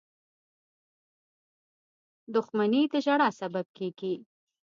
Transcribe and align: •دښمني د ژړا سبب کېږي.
•دښمني 2.33 2.81
د 2.91 2.93
ژړا 3.05 3.29
سبب 3.39 3.65
کېږي. 3.77 4.15